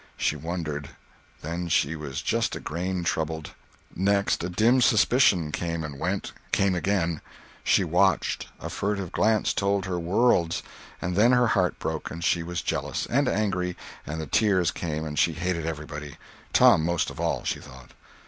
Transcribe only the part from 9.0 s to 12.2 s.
glance told her worlds—and then her heart broke,